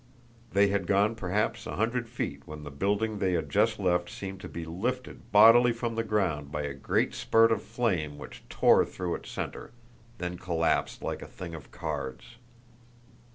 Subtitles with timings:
[0.53, 4.41] They had gone perhaps a hundred feet when the building they had just left seemed
[4.41, 8.83] to be lifted bodily from the ground by a great spurt of flame which tore
[8.83, 9.69] through its center,
[10.17, 12.37] then collapsed like a thing of cards.